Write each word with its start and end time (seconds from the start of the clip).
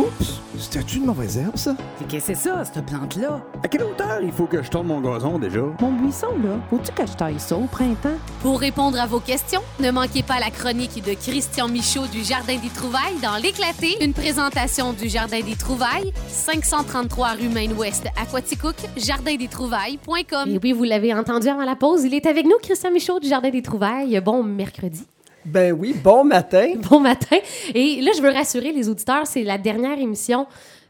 Oups, 0.00 0.40
c'était 0.58 0.80
une 0.80 1.04
mauvaise 1.04 1.36
herbe, 1.36 1.56
ça? 1.56 1.76
Qu'est-ce 2.08 2.28
que 2.28 2.34
c'est 2.34 2.48
ça, 2.48 2.64
cette 2.64 2.86
plante-là? 2.86 3.42
À 3.62 3.68
quelle 3.68 3.82
hauteur 3.82 4.20
il 4.22 4.32
faut 4.32 4.46
que 4.46 4.62
je 4.62 4.70
tourne 4.70 4.86
mon 4.86 4.98
gazon 5.02 5.38
déjà? 5.38 5.60
Mon 5.78 5.92
buisson, 5.92 6.28
là, 6.42 6.56
faut-tu 6.70 6.90
que 6.92 7.06
je 7.06 7.12
taille 7.12 7.38
ça 7.38 7.54
au 7.54 7.66
printemps? 7.66 8.16
Pour 8.40 8.60
répondre 8.60 8.98
à 8.98 9.06
vos 9.06 9.20
questions, 9.20 9.60
ne 9.78 9.90
manquez 9.90 10.22
pas 10.22 10.40
la 10.40 10.48
chronique 10.50 11.04
de 11.04 11.12
Christian 11.12 11.68
Michaud 11.68 12.06
du 12.10 12.24
Jardin 12.24 12.56
des 12.56 12.70
Trouvailles 12.70 13.20
dans 13.22 13.36
L'éclaté, 13.42 14.02
une 14.02 14.14
présentation 14.14 14.94
du 14.94 15.10
Jardin 15.10 15.42
des 15.42 15.56
Trouvailles, 15.56 16.14
533 16.28 17.32
rue 17.32 17.50
Maine-Ouest 17.50 18.06
à 18.18 18.24
Quaticook, 18.24 18.76
jardindestrouvailles.com. 18.96 20.48
Et 20.48 20.60
oui, 20.62 20.72
vous 20.72 20.84
l'avez 20.84 21.12
entendu 21.12 21.48
avant 21.48 21.64
la 21.64 21.76
pause, 21.76 22.04
il 22.04 22.14
est 22.14 22.24
avec 22.24 22.46
nous, 22.46 22.56
Christian 22.62 22.90
Michaud 22.90 23.20
du 23.20 23.28
Jardin 23.28 23.50
des 23.50 23.60
Trouvailles. 23.60 24.18
Bon 24.24 24.42
mercredi. 24.42 25.04
Ben 25.44 25.72
oui, 25.72 25.94
bon 25.94 26.24
matin. 26.24 26.74
Bon 26.90 27.00
matin. 27.00 27.36
Et 27.74 28.00
là, 28.00 28.10
je 28.16 28.22
veux 28.22 28.30
rassurer 28.30 28.72
les 28.72 28.88
auditeurs, 28.88 29.26
c'est 29.26 29.42
la 29.42 29.58
dernière 29.58 29.98
émission 29.98 30.46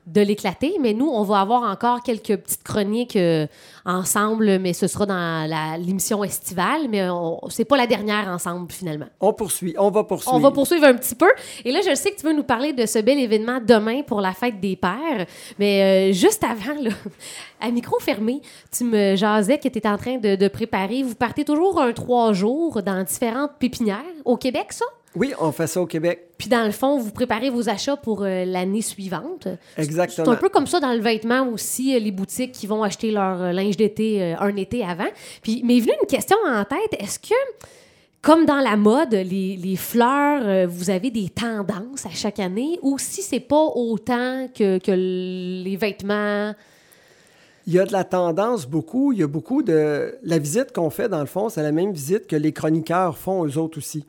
de 0.07 0.21
l'éclater, 0.21 0.77
mais 0.81 0.93
nous, 0.95 1.09
on 1.09 1.23
va 1.23 1.41
avoir 1.41 1.63
encore 1.71 2.03
quelques 2.03 2.37
petites 2.37 2.63
chroniques 2.65 3.17
euh, 3.17 3.47
ensemble, 3.85 4.59
mais 4.59 4.73
ce 4.73 4.87
sera 4.87 5.07
dans 5.07 5.49
la- 5.49 5.77
l'émission 5.79 6.25
estivale, 6.25 6.89
mais 6.89 7.07
c'est 7.49 7.65
pas 7.65 7.77
la 7.77 7.87
dernière 7.87 8.29
ensemble 8.29 8.71
finalement. 8.73 9.07
On 9.21 9.33
poursuit, 9.33 9.75
on 9.79 9.91
va 9.91 10.05
poursuivre. 10.05 10.35
On 10.37 10.41
va 10.41 10.51
poursuivre 10.51 10.85
un 10.85 10.95
petit 10.95 11.15
peu. 11.15 11.29
Et 11.65 11.73
là, 11.73 11.81
je 11.89 11.95
sais 11.95 12.11
que 12.11 12.17
tu 12.21 12.27
veux 12.27 12.33
nous 12.33 12.43
parler 12.43 12.73
de 12.73 12.87
ce 12.87 12.99
bel 12.99 13.19
événement 13.19 13.61
demain 13.65 14.03
pour 14.03 14.21
la 14.21 14.33
fête 14.33 14.59
des 14.61 14.77
pères. 14.77 15.27
Mais 15.59 16.11
euh, 16.11 16.13
juste 16.13 16.45
avant, 16.45 16.81
là, 16.81 16.91
à 17.61 17.71
micro 17.71 17.99
fermé, 18.01 18.41
tu 18.77 18.85
me 18.85 19.17
jasais 19.17 19.59
que 19.59 19.69
tu 19.69 19.79
étais 19.79 19.89
en 19.89 19.99
train 19.99 20.17
de, 20.19 20.35
de 20.35 20.49
préparer. 20.49 21.03
Vous 21.03 21.15
partez 21.15 21.45
toujours 21.45 21.81
un 21.81 21.93
trois 21.93 22.33
jours 22.33 22.83
dans 22.83 23.03
différentes 23.05 23.53
pépinières 23.59 23.99
au 24.25 24.37
Québec, 24.37 24.73
ça? 24.73 24.85
Oui, 25.17 25.33
on 25.41 25.51
fait 25.51 25.67
ça 25.67 25.81
au 25.83 25.87
Québec. 25.87 26.29
Puis 26.39 26.49
dans 26.49 26.65
le 26.65 26.71
fond, 26.71 26.97
vous 26.97 27.11
préparez 27.11 27.51
vos 27.51 27.69
achats 27.69 27.97
pour 27.97 28.23
euh, 28.23 28.45
l'année 28.45 28.81
suivante. 28.81 29.49
C'est 29.77 29.83
Exactement. 29.83 30.31
un 30.31 30.37
peu 30.37 30.49
comme 30.49 30.69
ça 30.69 30.79
dans 30.79 30.93
le 30.93 31.01
vêtement 31.01 31.49
aussi, 31.49 31.95
euh, 31.95 31.99
les 31.99 32.13
boutiques 32.13 32.53
qui 32.53 32.69
vont 32.69 32.85
acheter 32.85 33.11
leur 33.11 33.43
euh, 33.43 33.53
linge 33.53 33.77
d'été 33.77 34.23
euh, 34.23 34.37
un 34.39 34.55
été 34.55 34.85
avant. 34.85 35.09
Puis 35.43 35.63
m'est 35.65 35.81
venue 35.81 35.95
une 36.01 36.07
question 36.07 36.37
en 36.47 36.65
tête. 36.65 37.01
Est-ce 37.01 37.19
que, 37.19 37.35
comme 38.23 38.47
dans 38.47 38.61
la 38.61 38.77
mode, 38.77 39.13
les, 39.13 39.57
les 39.57 39.77
fleurs, 39.77 40.69
vous 40.69 40.91
avez 40.91 41.11
des 41.11 41.29
tendances 41.29 42.07
à 42.07 42.11
chaque 42.11 42.39
année? 42.39 42.79
Ou 42.83 42.97
si 42.99 43.23
c'est 43.23 43.41
pas 43.41 43.65
autant 43.75 44.47
que, 44.55 44.79
que 44.79 44.93
les 44.93 45.77
vêtements? 45.77 46.55
Il 47.67 47.73
y 47.73 47.81
a 47.81 47.85
de 47.85 47.93
la 47.93 48.05
tendance 48.05 48.65
beaucoup. 48.67 49.13
Il 49.13 49.19
y 49.19 49.23
a 49.25 49.27
beaucoup 49.27 49.63
de. 49.65 50.15
La 50.23 50.39
visite 50.39 50.73
qu'on 50.73 50.91
fait, 50.91 51.09
dans 51.09 51.21
le 51.21 51.27
fond, 51.27 51.49
c'est 51.49 51.63
la 51.63 51.73
même 51.73 51.93
visite 51.93 52.27
que 52.29 52.37
les 52.37 52.53
chroniqueurs 52.53 53.19
font 53.19 53.45
eux 53.45 53.59
autres 53.59 53.79
aussi. 53.79 54.05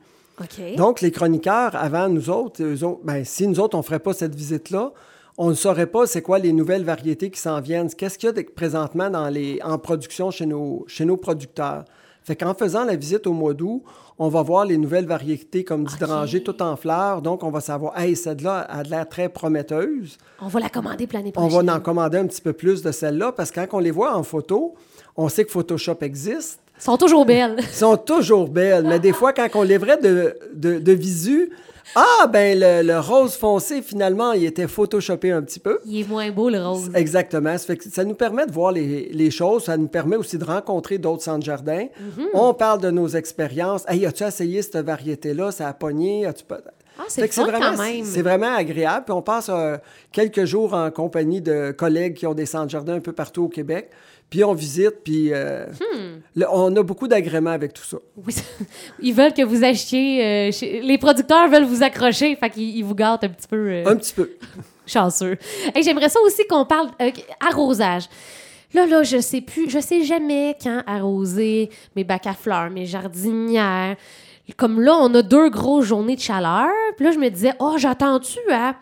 Donc, 0.76 1.00
les 1.00 1.10
chroniqueurs, 1.10 1.76
avant 1.76 2.08
nous 2.08 2.30
autres, 2.30 2.62
eux 2.62 2.84
autres 2.84 3.00
ben, 3.04 3.24
si 3.24 3.46
nous 3.46 3.60
autres, 3.60 3.74
on 3.74 3.78
ne 3.80 3.84
ferait 3.84 3.98
pas 3.98 4.12
cette 4.12 4.34
visite-là, 4.34 4.92
on 5.38 5.48
ne 5.48 5.54
saurait 5.54 5.86
pas 5.86 6.06
c'est 6.06 6.22
quoi 6.22 6.38
les 6.38 6.52
nouvelles 6.52 6.84
variétés 6.84 7.30
qui 7.30 7.40
s'en 7.40 7.60
viennent. 7.60 7.88
Qu'est-ce 7.92 8.18
qu'il 8.18 8.26
y 8.28 8.30
a 8.30 8.32
de- 8.32 8.42
présentement 8.42 9.08
dans 9.10 9.28
les, 9.28 9.60
en 9.62 9.78
production 9.78 10.30
chez 10.30 10.46
nos, 10.46 10.84
chez 10.86 11.04
nos 11.04 11.16
producteurs? 11.16 11.84
Fait 12.24 12.36
qu'en 12.36 12.54
faisant 12.54 12.84
la 12.84 12.94
visite 12.96 13.26
au 13.26 13.32
mois 13.32 13.52
d'août, 13.52 13.82
on 14.18 14.28
va 14.28 14.42
voir 14.42 14.64
les 14.64 14.78
nouvelles 14.78 15.06
variétés 15.06 15.64
comme 15.64 15.84
d'hydrangée 15.84 16.42
tout 16.42 16.62
en 16.62 16.76
fleurs. 16.76 17.20
Donc, 17.20 17.42
on 17.42 17.50
va 17.50 17.60
savoir, 17.60 17.98
hey, 17.98 18.14
celle-là 18.14 18.60
a 18.60 18.84
de 18.84 18.90
l'air 18.90 19.08
très 19.08 19.28
prometteuse. 19.28 20.18
on 20.40 20.46
va 20.48 20.60
la 20.60 20.68
commander 20.68 21.06
pour 21.06 21.18
l'année 21.18 21.32
On 21.36 21.48
va 21.48 21.74
en 21.74 21.80
commander 21.80 22.18
un 22.18 22.26
petit 22.26 22.40
peu 22.42 22.52
plus 22.52 22.82
de 22.82 22.92
celle-là 22.92 23.32
parce 23.32 23.50
que 23.50 23.58
quand 23.60 23.76
on 23.76 23.80
les 23.80 23.90
voit 23.90 24.14
en 24.16 24.22
photo, 24.22 24.74
on 25.16 25.28
sait 25.28 25.44
que 25.44 25.50
Photoshop 25.50 25.96
existe. 26.02 26.60
Sont 26.84 26.96
toujours 26.96 27.24
belles. 27.24 27.56
Ils 27.58 27.64
sont 27.68 27.96
toujours 27.96 28.48
belles, 28.48 28.84
mais 28.84 28.98
des 28.98 29.12
fois, 29.12 29.32
quand 29.32 29.46
on 29.54 29.62
les 29.62 29.78
verrait 29.78 29.98
de, 29.98 30.36
de, 30.52 30.80
de 30.80 30.92
visu, 30.92 31.52
ah, 31.94 32.26
ben 32.26 32.58
le, 32.58 32.82
le 32.84 32.98
rose 32.98 33.34
foncé, 33.36 33.82
finalement, 33.82 34.32
il 34.32 34.44
était 34.44 34.66
photoshopé 34.66 35.30
un 35.30 35.42
petit 35.42 35.60
peu. 35.60 35.78
Il 35.84 36.00
est 36.00 36.08
moins 36.08 36.30
beau, 36.32 36.48
le 36.50 36.60
rose. 36.60 36.90
Exactement. 36.94 37.56
Ça, 37.56 37.66
fait 37.66 37.76
que 37.76 37.84
ça 37.88 38.02
nous 38.04 38.14
permet 38.14 38.46
de 38.46 38.52
voir 38.52 38.72
les, 38.72 39.10
les 39.12 39.30
choses. 39.30 39.64
Ça 39.64 39.76
nous 39.76 39.86
permet 39.86 40.16
aussi 40.16 40.38
de 40.38 40.44
rencontrer 40.44 40.98
d'autres 40.98 41.22
centres 41.22 41.44
jardins. 41.44 41.86
Mhm. 42.00 42.26
On 42.34 42.52
parle 42.52 42.80
de 42.80 42.90
nos 42.90 43.06
expériences. 43.08 43.84
Hey, 43.86 44.04
as-tu 44.04 44.24
essayé 44.24 44.60
cette 44.62 44.78
variété-là? 44.84 45.52
Ça 45.52 45.68
a 45.68 45.72
pogné? 45.74 46.26
Ah, 47.02 47.06
c'est 47.08 47.26
vraiment, 47.42 47.58
quand 47.76 47.82
même. 47.82 48.04
C'est 48.04 48.22
vraiment 48.22 48.54
agréable. 48.54 49.04
Puis 49.06 49.12
on 49.14 49.22
passe 49.22 49.48
euh, 49.50 49.76
quelques 50.12 50.44
jours 50.44 50.72
en 50.74 50.90
compagnie 50.90 51.40
de 51.40 51.72
collègues 51.72 52.14
qui 52.14 52.26
ont 52.26 52.34
des 52.34 52.46
centres 52.46 52.70
jardins 52.70 52.94
un 52.94 53.00
peu 53.00 53.12
partout 53.12 53.44
au 53.44 53.48
Québec. 53.48 53.90
Puis 54.30 54.42
on 54.44 54.54
visite, 54.54 55.02
puis 55.04 55.30
euh, 55.32 55.66
Hmm. 55.66 56.20
le- 56.36 56.46
on 56.50 56.74
a 56.76 56.82
beaucoup 56.82 57.06
d'agréments 57.06 57.50
avec 57.50 57.74
tout 57.74 57.84
ça. 57.84 57.98
Oui, 58.26 58.34
ils 59.00 59.12
veulent 59.12 59.34
que 59.34 59.42
vous 59.42 59.62
achetiez. 59.62 60.24
euh, 60.24 60.52
chez- 60.52 60.80
Les 60.80 60.96
producteurs 60.96 61.48
veulent 61.48 61.64
vous 61.64 61.82
accrocher, 61.82 62.34
fait 62.36 62.48
qu'ils 62.50 62.76
ils 62.76 62.82
vous 62.84 62.94
gâtent 62.94 63.24
un 63.24 63.28
petit 63.28 63.48
peu 63.48 63.82
Un 63.84 63.96
petit 63.96 64.14
peu. 64.14 64.30
chanceux. 64.86 65.36
Hey, 65.74 65.82
J'aimerais 65.82 66.08
ça 66.08 66.18
aussi 66.24 66.46
qu'on 66.46 66.64
parle 66.64 66.88
arrosage. 67.40 68.04
Là, 68.74 68.86
là, 68.86 69.02
je 69.02 69.20
sais 69.20 69.42
plus, 69.42 69.68
je 69.68 69.78
sais 69.80 70.02
jamais 70.02 70.56
quand 70.62 70.82
arroser 70.86 71.68
mes 71.94 72.04
bacs 72.04 72.26
à 72.26 72.32
fleurs, 72.32 72.70
mes 72.70 72.86
jardinières. 72.86 73.96
Comme 74.56 74.80
là, 74.80 74.94
on 75.00 75.14
a 75.14 75.22
deux 75.22 75.48
grosses 75.50 75.86
journées 75.86 76.16
de 76.16 76.20
chaleur. 76.20 76.68
Puis 76.96 77.06
là, 77.06 77.12
je 77.12 77.18
me 77.18 77.28
disais, 77.30 77.52
oh, 77.58 77.74
j'attends-tu 77.78 78.38
à 78.52 78.74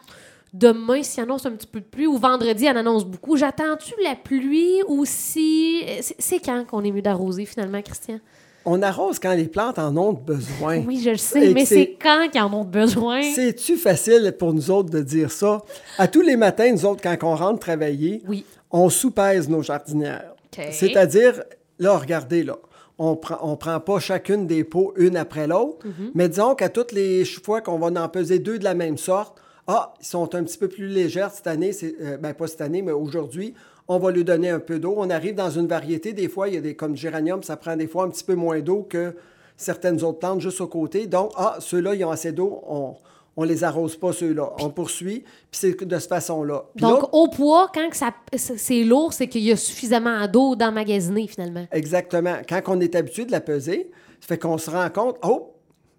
demain 0.53 1.03
s'il 1.03 1.23
annonce 1.23 1.47
un 1.47 1.53
petit 1.53 1.67
peu 1.67 1.79
de 1.81 1.85
pluie 1.85 2.07
ou 2.09 2.17
vendredi, 2.19 2.67
elle 2.67 2.77
annonce 2.77 3.05
beaucoup. 3.05 3.37
J'attends-tu 3.37 3.95
la 4.03 4.17
pluie 4.17 4.83
ou 4.89 5.05
si. 5.05 5.83
C'est- 6.01 6.41
quand 6.45 6.65
qu'on 6.67 6.83
est 6.83 6.91
mieux 6.91 7.03
d'arroser 7.03 7.45
finalement, 7.45 7.81
Christian? 7.83 8.19
On 8.65 8.83
arrose 8.83 9.19
quand 9.19 9.33
les 9.35 9.47
plantes 9.49 9.79
en 9.79 9.97
ont 9.97 10.13
besoin. 10.13 10.83
Oui, 10.87 11.01
je 11.03 11.11
le 11.11 11.17
sais, 11.17 11.51
Et 11.51 11.55
mais 11.55 11.65
c'est- 11.65 11.97
quand 12.03 12.29
qu'ils 12.31 12.43
en 12.43 12.53
ont 12.53 12.65
besoin? 12.65 13.23
C'est-tu 13.23 13.77
facile 13.77 14.35
pour 14.39 14.53
nous 14.53 14.71
autres 14.71 14.91
de 14.91 15.01
dire 15.01 15.31
ça? 15.31 15.63
À 15.99 16.09
tous 16.09 16.21
les 16.21 16.37
matins, 16.37 16.71
nous 16.73 16.85
autres, 16.85 17.01
quand 17.03 17.17
on 17.23 17.37
rentre 17.37 17.61
travailler, 17.61 18.23
Oui. 18.29 18.45
on 18.71 18.89
soupèse 18.91 19.49
nos 19.49 19.63
jardinières. 19.63 20.35
C'est-à-dire, 20.73 21.43
là, 21.79 21.97
regardez, 21.97 22.43
là, 22.43 22.57
on 23.03 23.17
prend, 23.17 23.39
on 23.41 23.57
prend 23.57 23.81
pas 23.81 23.99
chacune 23.99 24.47
des 24.47 24.63
pots 24.63 24.93
une 24.97 25.17
après 25.17 25.47
l'autre, 25.47 25.79
Mm-hmm. 25.81 26.11
mais 26.15 26.29
disons 26.29 26.55
qu'à 26.55 26.69
toutes 26.69 26.93
les 26.93 27.25
fois 27.25 27.63
qu'on 27.63 27.79
va 27.79 27.87
en 28.03 28.09
peser 28.09 28.39
deux 28.39 28.59
de 28.59 28.65
la 28.65 28.75
même 28.75 28.99
sorte, 28.99 29.41
ah, 29.67 29.95
ils 30.01 30.07
sont 30.07 30.35
un 30.35 30.45
petit 30.45 30.59
peu 30.59 30.69
plus 30.69 30.87
légères 30.87 31.31
cette 31.31 31.47
année, 31.47 31.73
c'est, 31.73 31.95
euh, 32.03 32.19
ben 32.19 32.35
pas 32.35 32.47
cette 32.47 32.61
année, 32.61 32.83
mais 32.83 32.93
aujourd'hui, 32.93 33.55
on 33.89 33.99
va 33.99 34.11
lui 34.11 34.25
donner 34.25 34.51
un 34.51 34.59
peu 34.59 34.79
d'eau. 34.79 34.95
On 34.99 35.09
arrive 35.09 35.35
dans 35.35 35.51
une 35.51 35.67
variété, 35.67 36.13
des 36.13 36.29
fois, 36.29 36.49
il 36.49 36.55
y 36.55 36.57
a 36.59 36.61
des, 36.61 36.75
comme 36.75 36.97
géranium, 36.97 37.43
ça 37.43 37.57
prend 37.57 37.77
des 37.77 37.87
fois 37.87 38.05
un 38.05 38.11
petit 38.11 38.25
peu 38.25 38.35
moins 38.35 38.61
d'eau 38.61 38.83
que 38.83 39.15
certaines 39.57 40.03
autres 40.05 40.19
plantes 40.19 40.41
juste 40.41 40.61
au 40.61 40.67
côté. 40.67 41.07
Donc, 41.07 41.33
ah, 41.37 41.57
ceux-là, 41.61 41.95
ils 41.95 42.05
ont 42.05 42.11
assez 42.11 42.33
d'eau, 42.33 42.61
on, 42.67 42.97
on 43.41 43.45
les 43.45 43.65
arrose 43.65 43.97
pas, 43.97 44.13
ceux-là. 44.13 44.53
On 44.59 44.69
poursuit, 44.69 45.21
puis 45.21 45.61
c'est 45.61 45.83
de 45.83 45.99
cette 45.99 46.11
façon-là. 46.11 46.65
Donc, 46.77 47.09
au 47.13 47.29
poids, 47.29 47.71
quand 47.75 47.89
que 47.89 47.97
ça, 47.97 48.13
c'est 48.37 48.85
lourd, 48.85 49.15
c'est 49.15 49.29
qu'il 49.29 49.41
y 49.41 49.51
a 49.51 49.57
suffisamment 49.57 50.29
d'eau 50.29 50.57
d'emmagasiner, 50.57 51.27
finalement. 51.27 51.67
Exactement. 51.73 52.37
Quand 52.47 52.61
on 52.67 52.81
est 52.81 52.95
habitué 52.95 53.25
de 53.25 53.33
la 53.33 53.41
peser, 53.41 53.91
ça 54.21 54.29
fait 54.29 54.39
qu'on 54.39 54.59
se 54.59 54.69
rend 54.69 54.91
compte, 54.91 55.17
oh, 55.23 55.55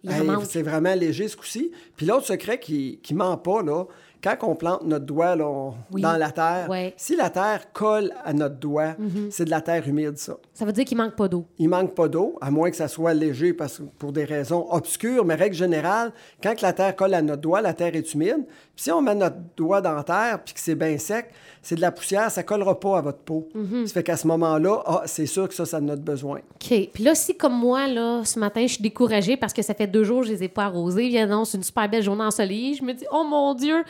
hey, 0.07 0.29
c'est 0.47 0.61
vraiment 0.61 0.93
léger 0.93 1.27
ce 1.27 1.35
coup-ci. 1.35 1.71
Puis 1.95 2.05
l'autre 2.05 2.27
secret 2.27 2.59
qui 2.59 3.01
ne 3.09 3.15
ment 3.15 3.37
pas, 3.37 3.63
là, 3.63 3.85
quand 4.23 4.35
on 4.43 4.55
plante 4.55 4.83
notre 4.83 5.05
doigt 5.05 5.35
là, 5.35 5.47
on- 5.47 5.73
Oui. 5.91 6.01
dans 6.01 6.17
la 6.17 6.31
terre, 6.31 6.67
Ouais. 6.69 6.85
Mhm. 6.87 6.91
si 6.97 7.15
la 7.15 7.29
terre 7.29 7.71
colle 7.73 8.11
à 8.23 8.33
notre 8.33 8.55
doigt, 8.55 8.95
c'est 9.29 9.45
de 9.45 9.49
la 9.49 9.61
terre 9.61 9.87
humide, 9.87 10.17
ça. 10.17 10.37
Ça 10.53 10.63
veut 10.65 10.71
dire 10.73 10.85
qu'il 10.85 10.97
manque 10.97 11.15
pas 11.15 11.27
d'eau. 11.27 11.45
Il 11.57 11.69
manque 11.69 11.95
pas 11.95 12.07
d'eau, 12.07 12.37
à 12.41 12.51
moins 12.51 12.69
que 12.69 12.75
ça 12.75 12.87
soit 12.87 13.13
léger 13.13 13.53
parce 13.53 13.79
que 13.79 13.83
pour 13.83 14.11
des 14.11 14.25
raisons 14.25 14.67
obscures, 14.71 15.25
mais 15.25 15.35
règle 15.35 15.55
générale, 15.55 16.11
quand 16.43 16.61
la 16.61 16.73
terre 16.73 16.95
colle 16.95 17.13
à 17.13 17.21
notre 17.21 17.41
doigt, 17.41 17.61
la 17.61 17.73
terre 17.73 17.95
est 17.95 18.13
humide. 18.13 18.45
Puis 18.75 18.83
si 18.85 18.91
on 18.91 19.01
met 19.01 19.15
notre 19.15 19.37
doigt 19.57 19.81
dans 19.81 19.93
la 19.93 20.03
terre 20.03 20.39
puis 20.43 20.53
que 20.53 20.59
c'est 20.59 20.75
bien 20.75 20.97
sec, 20.97 21.29
c'est 21.61 21.75
de 21.75 21.81
la 21.81 21.91
poussière, 21.91 22.31
ça 22.31 22.43
collera 22.43 22.79
pas 22.79 22.97
à 22.97 23.01
votre 23.01 23.19
peau. 23.19 23.47
Mhm. 23.53 23.85
Ça 23.85 23.93
fait 23.93 24.03
qu'à 24.03 24.17
ce 24.17 24.25
moment-là, 24.27 24.81
ah, 24.85 25.03
c'est 25.05 25.27
sûr 25.27 25.47
que 25.47 25.53
ça, 25.53 25.65
ça 25.65 25.77
a 25.77 25.81
notre 25.81 26.01
besoin. 26.01 26.39
OK. 26.55 26.89
Puis 26.93 27.03
là, 27.03 27.13
si, 27.13 27.35
comme 27.35 27.57
moi, 27.57 27.87
là, 27.87 28.23
ce 28.25 28.39
matin, 28.39 28.61
je 28.63 28.73
suis 28.73 28.81
découragée 28.81 29.37
parce 29.37 29.53
que 29.53 29.61
ça 29.61 29.73
fait 29.73 29.87
deux 29.87 30.03
jours 30.03 30.21
que 30.21 30.27
je 30.27 30.33
les 30.33 30.43
ai 30.43 30.47
pas 30.47 30.65
arrosés, 30.65 31.07
il 31.07 31.17
annonce 31.17 31.53
une 31.53 31.63
super 31.63 31.87
belle 31.87 32.03
journée 32.03 32.23
ensoleillée, 32.23 32.73
je 32.73 32.83
me 32.83 32.93
dis, 32.93 33.05
oh 33.11 33.23
mon 33.23 33.53
Dieu, 33.53 33.83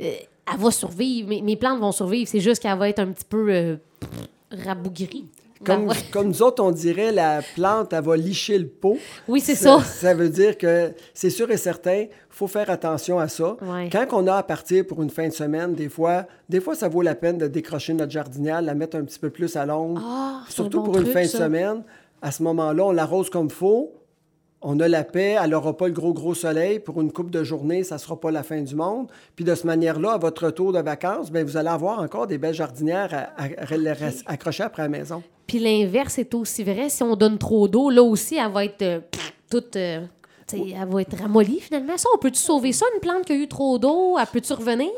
euh, 0.00 0.12
elle 0.52 0.58
va 0.58 0.70
survivre, 0.70 1.28
mes, 1.28 1.40
mes 1.40 1.56
plantes 1.56 1.78
vont 1.78 1.92
survivre, 1.92 2.28
c'est 2.28 2.40
juste 2.40 2.60
qu'elle 2.60 2.78
va 2.78 2.88
être 2.88 2.98
un 2.98 3.12
petit 3.12 3.24
peu 3.24 3.46
euh, 3.48 3.76
rabougrie. 4.50 5.26
Comme, 5.64 5.86
Ben 5.86 5.88
ouais. 5.90 5.96
comme 6.12 6.28
nous 6.28 6.42
autres, 6.42 6.62
on 6.62 6.70
dirait 6.70 7.12
la 7.12 7.40
plante, 7.54 7.92
elle 7.92 8.04
va 8.04 8.16
licher 8.16 8.58
le 8.58 8.66
pot. 8.68 8.98
Oui, 9.28 9.40
c'est 9.40 9.54
ça. 9.54 9.80
Ça 9.80 10.14
veut 10.14 10.28
dire 10.28 10.58
que 10.58 10.92
c'est 11.12 11.30
sûr 11.30 11.50
et 11.50 11.56
certain, 11.56 12.02
il 12.02 12.08
faut 12.30 12.46
faire 12.46 12.70
attention 12.70 13.18
à 13.18 13.28
ça. 13.28 13.56
Ouais. 13.62 13.88
Quand 13.90 14.06
on 14.12 14.26
a 14.26 14.34
à 14.36 14.42
partir 14.42 14.86
pour 14.86 15.02
une 15.02 15.10
fin 15.10 15.28
de 15.28 15.32
semaine, 15.32 15.74
des 15.74 15.88
fois, 15.88 16.26
des 16.48 16.60
fois, 16.60 16.74
ça 16.74 16.88
vaut 16.88 17.02
la 17.02 17.14
peine 17.14 17.38
de 17.38 17.46
décrocher 17.46 17.94
notre 17.94 18.12
jardinière, 18.12 18.60
la 18.62 18.74
mettre 18.74 18.96
un 18.96 19.04
petit 19.04 19.18
peu 19.18 19.30
plus 19.30 19.56
à 19.56 19.64
l'ombre. 19.66 20.00
Ah, 20.04 20.42
Surtout 20.48 20.80
un 20.80 20.82
bon 20.84 20.92
pour 20.92 21.00
une 21.00 21.06
fin 21.06 21.22
de 21.22 21.26
semaine. 21.28 21.82
À 22.22 22.30
ce 22.30 22.42
moment-là, 22.42 22.84
on 22.86 22.92
l'arrose 22.92 23.30
comme 23.30 23.46
il 23.46 23.52
faut. 23.52 23.92
On 24.66 24.80
a 24.80 24.88
la 24.88 25.04
paix, 25.04 25.36
elle 25.40 25.50
n'aura 25.50 25.76
pas 25.76 25.88
le 25.88 25.92
gros, 25.92 26.14
gros 26.14 26.34
soleil. 26.34 26.78
Pour 26.80 27.00
une 27.02 27.12
coupe 27.12 27.30
de 27.30 27.44
journée, 27.44 27.84
ça 27.84 27.96
ne 27.96 28.00
sera 28.00 28.18
pas 28.18 28.30
la 28.30 28.42
fin 28.42 28.62
du 28.62 28.74
monde. 28.74 29.08
Puis 29.36 29.44
de 29.44 29.54
cette 29.54 29.66
manière-là, 29.66 30.12
à 30.12 30.18
votre 30.18 30.46
retour 30.46 30.72
de 30.72 30.80
vacances, 30.80 31.30
bien, 31.30 31.44
vous 31.44 31.56
allez 31.58 31.68
avoir 31.68 31.98
encore 32.00 32.26
des 32.26 32.38
belles 32.38 32.54
jardinières 32.54 33.12
à, 33.12 33.42
à- 33.42 33.46
à- 33.46 34.32
accrochées 34.32 34.62
après 34.62 34.82
la 34.82 34.88
maison. 34.88 35.22
Puis 35.46 35.58
l'inverse 35.58 36.18
est 36.18 36.32
aussi 36.34 36.64
vrai. 36.64 36.88
Si 36.88 37.02
on 37.02 37.14
donne 37.14 37.36
trop 37.36 37.68
d'eau, 37.68 37.90
là 37.90 38.02
aussi, 38.02 38.36
elle 38.36 38.50
va 38.50 38.64
être 38.64 38.80
euh, 38.82 39.00
toute. 39.50 39.76
euh, 39.76 40.00
elle 40.52 40.88
va 40.88 41.00
être 41.02 41.16
ramollie 41.18 41.60
finalement. 41.60 41.96
Ça, 41.98 42.08
on 42.14 42.18
peut-tu 42.18 42.38
sauver 42.40 42.72
ça, 42.72 42.86
une 42.94 43.00
plante 43.00 43.24
qui 43.24 43.32
a 43.32 43.36
eu 43.36 43.48
trop 43.48 43.78
d'eau? 43.78 44.16
Elle 44.18 44.26
peut-tu 44.26 44.52
revenir? 44.54 44.90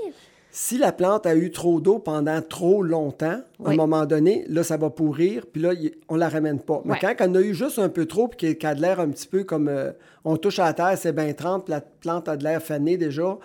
Si 0.58 0.78
la 0.78 0.90
plante 0.90 1.26
a 1.26 1.36
eu 1.36 1.50
trop 1.50 1.82
d'eau 1.82 1.98
pendant 1.98 2.40
trop 2.40 2.82
longtemps, 2.82 3.42
à 3.62 3.70
un 3.70 3.76
moment 3.76 4.06
donné, 4.06 4.46
là, 4.48 4.62
ça 4.64 4.78
va 4.78 4.88
pourrir, 4.88 5.44
puis 5.52 5.60
là, 5.60 5.72
on 6.08 6.16
la 6.16 6.30
ramène 6.30 6.60
pas. 6.60 6.80
Mais 6.86 6.92
Ouais. 6.92 6.98
quand 6.98 7.28
on 7.28 7.34
a 7.34 7.40
eu 7.42 7.52
juste 7.54 7.78
un 7.78 7.90
peu 7.90 8.06
trop, 8.06 8.26
puis 8.28 8.54
qu'elle- 8.56 8.70
a 8.70 8.74
de 8.74 8.80
l'air 8.80 8.98
un 8.98 9.10
petit 9.10 9.26
peu 9.26 9.44
comme 9.44 9.68
euh, 9.68 9.92
on 10.24 10.38
touche 10.38 10.58
à 10.58 10.64
la 10.64 10.72
terre, 10.72 10.96
c'est 10.96 11.12
bien 11.12 11.30
trempe, 11.34 11.66
puis 11.66 11.72
la 11.72 11.82
plante 11.82 12.26
a 12.30 12.38
de 12.38 12.42
l'air 12.44 12.62
fanée 12.62 12.96
déjà, 12.96 13.36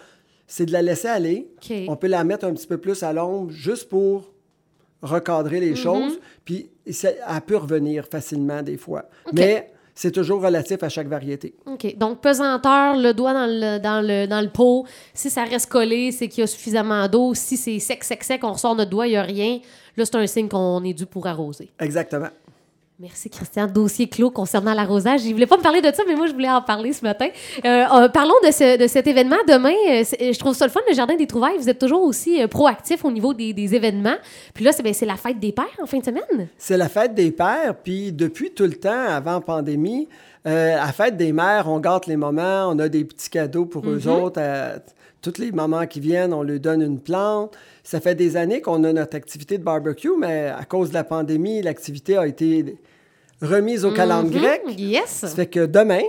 c'est 0.48 0.66
de 0.66 0.72
la 0.72 0.81
laisser 0.81 1.10
aller. 1.10 1.52
On 1.90 1.98
peut 1.98 2.08
la 2.08 2.24
mettre 2.24 2.46
un 2.46 2.54
petit 2.54 2.66
peu 2.68 2.78
plus 2.78 3.04
à 3.04 3.12
l'ombre 3.12 3.52
juste 3.52 3.90
pour 3.90 4.31
recadrer 5.02 5.58
Mm-hmm. 5.58 5.60
les 5.60 5.75
choses, 5.75 6.19
puis 6.46 6.69
elle 6.88 7.42
peut 7.46 7.58
revenir 7.58 8.06
facilement 8.06 8.62
des 8.63 8.78
fois. 8.78 9.10
Mais 9.34 9.69
c'est 9.95 10.11
toujours 10.11 10.41
relatif 10.41 10.81
à 10.83 10.89
chaque 10.89 11.07
variété. 11.07 11.53
OK. 11.65 11.95
Donc, 11.97 12.21
pesanteur, 12.21 12.97
le 12.97 13.13
doigt 13.13 13.33
dans 13.33 13.47
le, 13.47 13.79
dans 13.79 14.01
le, 14.01 14.25
dans 14.27 14.41
le 14.41 14.49
pot. 14.49 14.85
Si 15.13 15.29
ça 15.29 15.43
reste 15.43 15.69
collé, 15.69 16.11
c'est 16.11 16.27
qu'il 16.27 16.41
y 16.41 16.43
a 16.43 16.47
suffisamment 16.47 17.07
d'eau. 17.07 17.33
Si 17.33 17.57
c'est 17.57 17.79
sec, 17.79 18.03
sec, 18.03 18.23
sec, 18.23 18.43
on 18.43 18.53
ressort 18.53 18.75
notre 18.75 18.89
doigt, 18.89 19.07
il 19.07 19.11
n'y 19.11 19.17
a 19.17 19.23
rien. 19.23 19.59
Là, 19.97 20.05
c'est 20.05 20.15
un 20.15 20.27
signe 20.27 20.47
qu'on 20.47 20.83
est 20.83 20.93
dû 20.93 21.05
pour 21.05 21.27
arroser. 21.27 21.69
Exactement. 21.79 22.29
Merci, 23.01 23.31
Christian. 23.31 23.65
Dossier 23.65 24.07
clos 24.07 24.30
concernant 24.30 24.75
l'arrosage. 24.75 25.21
Je 25.21 25.27
ne 25.30 25.33
voulais 25.33 25.48
pas 25.48 25.57
me 25.57 25.63
parler 25.63 25.81
de 25.81 25.88
ça, 25.92 26.03
mais 26.07 26.13
moi, 26.13 26.27
je 26.27 26.33
voulais 26.33 26.51
en 26.51 26.62
parler 26.62 26.94
ce 26.94 27.03
matin. 27.03 27.25
Euh, 27.65 27.68
euh, 27.95 28.09
parlons 28.09 28.36
de, 28.45 28.51
ce- 28.51 28.77
de 28.77 28.86
cet 28.86 29.07
événement. 29.07 29.38
Demain, 29.48 29.74
euh, 29.89 30.03
je 30.33 30.38
trouve 30.38 30.53
ça 30.53 30.65
le 30.68 30.71
fun, 30.71 30.81
le 30.88 30.94
Jardin 30.94 31.15
des 31.15 31.25
Trouvailles. 31.25 31.57
Vous 31.57 31.68
êtes 31.68 31.80
toujours 31.80 32.03
aussi 32.03 32.45
proactif 32.48 33.03
au 33.03 33.09
niveau 33.12 33.33
des, 33.33 33.53
des 33.53 33.74
événements. 33.74 34.18
Puis 34.53 34.63
là, 34.63 34.71
c'est 34.71 34.83
ben, 34.83 34.94
c'est 34.94 35.07
la 35.07 35.15
fête 35.15 35.39
des 35.39 35.51
pères 35.51 35.65
en 35.81 35.88
fin 35.88 35.98
de 35.98 36.06
semaine. 36.06 36.48
C'est 36.59 36.77
la 36.77 36.89
fête 36.89 37.15
des 37.15 37.31
pères, 37.31 37.74
puis 37.83 38.12
depuis 38.12 38.51
tout 38.51 38.65
le 38.65 38.75
temps, 38.75 39.07
avant 39.09 39.42
pandémie, 39.42 40.07
euh, 40.45 40.75
à 40.80 40.86
la 40.86 40.92
fête 40.92 41.18
des 41.18 41.31
mères, 41.33 41.69
on 41.69 41.80
gâte 41.80 42.06
les 42.06 42.18
mamans, 42.18 42.68
on 42.69 42.77
a 42.77 42.88
des 42.88 43.03
petits 43.03 43.31
cadeaux 43.31 43.65
pour 43.65 43.83
eux 43.88 44.07
autres. 44.07 44.39
à- 44.39 44.75
toutes 45.21 45.38
les 45.38 45.51
mamans 45.51 45.85
qui 45.88 46.00
viennent, 46.00 46.33
on 46.33 46.44
leur 46.44 46.59
donne 46.59 46.81
une 46.81 47.00
plante. 47.00 47.56
Ça 47.83 48.00
fait 48.00 48.15
des 48.15 48.38
années 48.38 48.62
qu'on 48.62 48.83
a 48.83 48.94
notre 48.94 49.15
activité 49.15 49.57
de 49.57 49.63
barbecue, 49.63 50.12
mais 50.19 50.47
à 50.47 50.63
cause 50.65 50.89
de 50.89 50.94
la 50.95 51.03
pandémie, 51.03 51.62
l'activité 51.62 52.18
a 52.18 52.27
été 52.27 52.77
remise 53.41 53.85
au 53.85 53.91
calendrier 53.91 54.39
grec. 54.41 54.62
Mhm, 54.68 54.73
Yes. 54.77 55.06
Ça 55.09 55.27
fait 55.29 55.47
que 55.47 55.65
demain, 55.65 56.01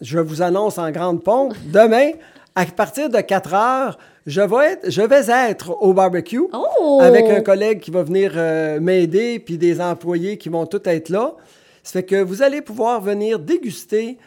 je 0.00 0.18
vous 0.18 0.42
annonce 0.42 0.78
en 0.78 0.90
grande 0.90 1.22
pompe, 1.22 1.54
demain, 1.72 2.10
à 2.54 2.64
partir 2.66 3.08
de 3.08 3.20
4 3.20 3.54
heures, 3.54 3.98
je 4.26 4.40
vais 4.40 4.72
être, 4.72 4.90
je 4.90 5.02
vais 5.02 5.50
être 5.50 5.70
au 5.82 5.92
barbecue 5.94 6.42
Oh! 6.52 6.98
avec 7.02 7.26
un 7.28 7.40
collègue 7.40 7.80
qui 7.80 7.90
va 7.90 8.02
venir 8.02 8.32
euh, 8.36 8.78
m'aider, 8.80 9.38
puis 9.38 9.56
des 9.56 9.80
employés 9.80 10.36
qui 10.36 10.48
vont 10.48 10.66
tous 10.66 10.82
être 10.88 11.08
là. 11.08 11.34
Ça 11.82 11.92
fait 12.00 12.02
que 12.02 12.22
vous 12.22 12.42
allez 12.42 12.60
pouvoir 12.60 13.00
venir 13.00 13.38
déguster. 13.38 14.18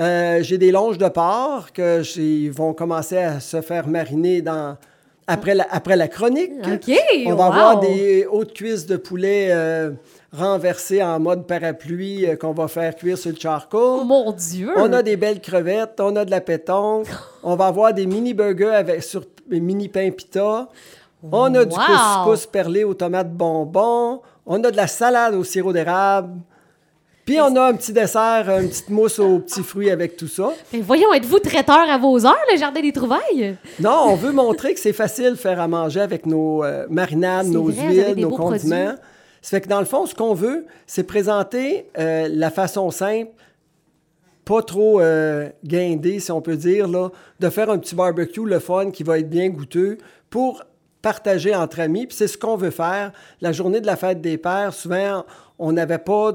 Euh, 0.00 0.42
J'ai 0.42 0.58
des 0.58 0.72
longes 0.72 0.98
de 0.98 1.08
porc 1.08 1.72
que 1.72 2.02
ils 2.18 2.50
vont 2.50 2.72
commencer 2.72 3.18
à 3.18 3.40
se 3.40 3.60
faire 3.60 3.86
mariner 3.88 4.42
dans, 4.42 4.76
après, 5.26 5.54
la, 5.54 5.66
après 5.70 5.96
la 5.96 6.08
chronique. 6.08 6.50
OK, 6.66 6.92
On 7.26 7.34
va 7.34 7.48
wow. 7.48 7.52
avoir 7.52 7.80
des 7.80 8.26
hautes 8.30 8.52
cuisses 8.54 8.86
de 8.86 8.96
poulet 8.96 9.48
euh, 9.50 9.90
renversées 10.32 11.02
en 11.02 11.20
mode 11.20 11.46
parapluie 11.46 12.26
euh, 12.26 12.36
qu'on 12.36 12.52
va 12.52 12.68
faire 12.68 12.94
cuire 12.96 13.18
sur 13.18 13.30
le 13.30 13.36
charcoal. 13.36 14.00
Oh 14.00 14.04
mon 14.04 14.32
Dieu! 14.32 14.70
On 14.76 14.92
a 14.92 15.02
des 15.02 15.16
belles 15.16 15.40
crevettes, 15.40 16.00
on 16.00 16.16
a 16.16 16.24
de 16.24 16.30
la 16.30 16.40
pétanque, 16.40 17.06
on 17.42 17.54
va 17.54 17.66
avoir 17.66 17.92
des 17.94 18.06
mini 18.06 18.34
burgers 18.34 18.74
avec 18.74 19.02
sur 19.02 19.24
mini 19.48 19.88
pain 19.88 20.10
pita. 20.10 20.68
On 21.30 21.54
a 21.54 21.64
du 21.64 21.76
couscous 21.76 22.46
perlé 22.46 22.82
aux 22.82 22.94
tomates 22.94 23.32
bonbons, 23.32 24.22
on 24.44 24.64
a 24.64 24.70
de 24.72 24.76
la 24.76 24.88
salade 24.88 25.34
au 25.34 25.44
sirop 25.44 25.72
d'érable. 25.72 26.40
Puis 27.24 27.40
on 27.40 27.54
a 27.54 27.68
un 27.68 27.74
petit 27.74 27.92
dessert, 27.92 28.48
une 28.48 28.68
petite 28.68 28.90
mousse 28.90 29.18
aux 29.20 29.38
petits 29.38 29.62
fruits 29.62 29.90
avec 29.90 30.16
tout 30.16 30.26
ça. 30.26 30.50
Ben 30.72 30.82
voyons, 30.82 31.12
êtes-vous 31.12 31.38
traiteur 31.38 31.88
à 31.88 31.96
vos 31.96 32.26
heures, 32.26 32.34
le 32.52 32.58
Jardin 32.58 32.80
des 32.80 32.92
Trouvailles? 32.92 33.56
Non, 33.78 34.06
on 34.08 34.16
veut 34.16 34.32
montrer 34.32 34.74
que 34.74 34.80
c'est 34.80 34.92
facile 34.92 35.30
de 35.30 35.34
faire 35.36 35.60
à 35.60 35.68
manger 35.68 36.00
avec 36.00 36.26
nos 36.26 36.64
euh, 36.64 36.86
marinades, 36.90 37.46
nos 37.46 37.64
vrai, 37.64 37.86
huiles, 37.86 38.14
nos 38.16 38.30
condiments. 38.30 38.86
produits. 38.86 39.02
Ça 39.40 39.50
fait 39.50 39.60
que 39.60 39.68
dans 39.68 39.78
le 39.80 39.86
fond, 39.86 40.06
ce 40.06 40.14
qu'on 40.14 40.34
veut, 40.34 40.66
c'est 40.86 41.04
présenter 41.04 41.86
euh, 41.96 42.28
la 42.30 42.50
façon 42.50 42.90
simple, 42.90 43.30
pas 44.44 44.62
trop 44.62 45.00
euh, 45.00 45.48
guindée, 45.64 46.18
si 46.18 46.32
on 46.32 46.40
peut 46.40 46.56
dire, 46.56 46.88
là, 46.88 47.10
de 47.38 47.50
faire 47.50 47.70
un 47.70 47.78
petit 47.78 47.94
barbecue, 47.94 48.44
le 48.44 48.58
fun, 48.58 48.90
qui 48.90 49.04
va 49.04 49.18
être 49.20 49.30
bien 49.30 49.48
goûteux 49.48 49.98
pour 50.28 50.64
partager 51.02 51.54
entre 51.54 51.80
amis. 51.80 52.06
Puis 52.06 52.16
c'est 52.16 52.28
ce 52.28 52.38
qu'on 52.38 52.56
veut 52.56 52.70
faire. 52.70 53.12
La 53.40 53.52
journée 53.52 53.80
de 53.80 53.86
la 53.86 53.96
fête 53.96 54.20
des 54.20 54.38
pères, 54.38 54.72
souvent, 54.74 55.24
on 55.58 55.72
n'avait 55.72 55.98
pas 55.98 56.32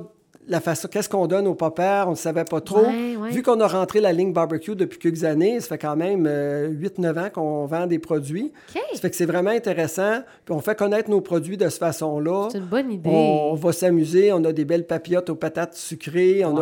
la 0.48 0.62
façon, 0.62 0.88
qu'est-ce 0.88 1.10
qu'on 1.10 1.28
donne 1.28 1.46
aux 1.48 1.56
papas, 1.56 2.06
on 2.08 2.12
ne 2.12 2.16
savait 2.16 2.46
pas 2.46 2.62
trop. 2.62 2.82
Ouais, 2.86 3.16
ouais. 3.18 3.30
Vu 3.32 3.44
qu'on 3.44 3.60
a 3.60 3.68
rentré 3.68 4.00
la 4.02 4.14
ligne 4.14 4.32
barbecue 4.34 4.76
depuis 4.76 4.98
quelques 5.00 5.24
années, 5.24 5.60
ça 5.60 5.68
fait 5.70 5.78
quand 5.78 5.96
même 5.96 6.26
euh, 6.28 6.70
8-9 6.70 7.20
ans 7.26 7.30
qu'on 7.34 7.66
vend 7.66 7.86
des 7.88 8.00
produits. 8.00 8.52
Ça 8.74 8.80
fait 9.02 9.10
que 9.10 9.16
c'est 9.16 9.26
vraiment 9.26 9.50
intéressant. 9.52 10.22
Puis 10.46 10.54
on 10.56 10.62
fait 10.62 10.76
connaître 10.78 11.10
nos 11.10 11.22
produits 11.22 11.58
de 11.58 11.68
cette 11.70 11.80
façon-là. 11.80 12.48
C'est 12.52 12.60
une 12.60 12.66
bonne 12.66 12.92
idée. 12.92 13.10
On 13.12 13.56
va 13.56 13.72
s'amuser. 13.74 14.32
On 14.32 14.44
a 14.46 14.54
des 14.54 14.66
belles 14.66 14.88
papillotes 14.88 15.30
aux 15.30 15.36
patates 15.36 15.76
sucrées. 15.76 16.44
On, 16.46 16.56
a, 16.58 16.62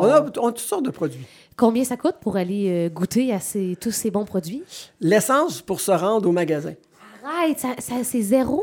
Wow. 0.00 0.06
on, 0.06 0.10
a, 0.10 0.20
on 0.40 0.46
a 0.48 0.52
toutes 0.52 0.58
sortes 0.60 0.84
de 0.84 0.90
produits. 0.90 1.26
Combien 1.56 1.84
ça 1.84 1.96
coûte 1.96 2.16
pour 2.20 2.36
aller 2.36 2.68
euh, 2.68 2.88
goûter 2.90 3.32
à 3.32 3.40
ces- 3.40 3.76
tous 3.80 3.90
ces 3.90 4.10
bons 4.10 4.24
produits? 4.26 4.62
L'essence 5.00 5.62
pour 5.62 5.80
se 5.80 5.90
rendre 5.90 6.28
au 6.28 6.32
magasin. 6.32 6.72
Ça, 7.56 7.68
ça- 7.78 8.04
c'est 8.04 8.22
zéro. 8.22 8.62